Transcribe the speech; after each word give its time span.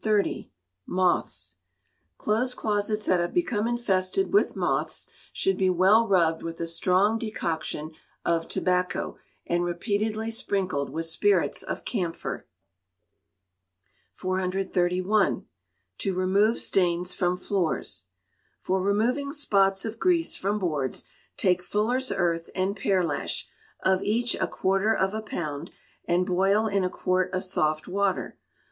Moths. 0.87 1.57
Clothes 2.17 2.55
closets 2.55 3.05
that 3.05 3.19
have 3.19 3.35
become 3.35 3.67
infested 3.67 4.33
with 4.33 4.55
moths, 4.55 5.11
should 5.31 5.57
be 5.59 5.69
well 5.69 6.07
rubbed 6.07 6.41
with 6.41 6.59
a 6.59 6.65
strong 6.65 7.19
decoction 7.19 7.91
of 8.25 8.47
tobacco, 8.47 9.19
and 9.45 9.63
repeatedly 9.63 10.31
sprinkled 10.31 10.89
with 10.89 11.05
spirits 11.05 11.61
of 11.61 11.85
camphor. 11.85 12.47
431. 14.13 15.45
To 15.99 16.15
remove 16.15 16.57
Stains 16.57 17.13
from 17.13 17.37
Floors. 17.37 18.05
For 18.59 18.81
removing 18.81 19.31
spots 19.31 19.85
of 19.85 19.99
grease 19.99 20.35
from 20.35 20.57
boards, 20.57 21.03
take 21.37 21.61
fuller's 21.61 22.11
earth 22.11 22.49
and 22.55 22.75
pearlash, 22.75 23.45
of 23.81 24.01
each 24.01 24.33
a 24.33 24.47
quarter 24.47 24.95
of 24.97 25.13
a 25.13 25.21
pound, 25.21 25.69
and 26.05 26.25
boil 26.25 26.65
in 26.65 26.83
a 26.83 26.89
quart 26.89 27.31
of 27.35 27.43
soft 27.43 27.87
water. 27.87 28.39